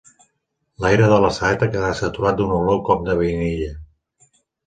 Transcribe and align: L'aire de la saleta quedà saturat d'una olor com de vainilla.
L'aire 0.83 1.09
de 1.11 1.19
la 1.25 1.29
saleta 1.35 1.67
quedà 1.75 1.91
saturat 1.99 2.39
d'una 2.39 2.57
olor 2.61 2.81
com 2.87 3.05
de 3.09 3.17
vainilla. 3.21 3.71